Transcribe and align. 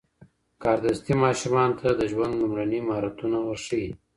کاردستي 0.63 1.13
ماشومانو 1.23 1.77
ته 1.79 1.87
د 1.99 2.01
ژوند 2.11 2.33
لومړني 2.41 2.79
مهارتونه 2.87 3.37
ورښيي. 3.41 3.91